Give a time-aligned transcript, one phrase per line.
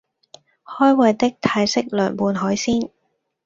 [0.65, 2.89] 開胃的泰式涼拌海鮮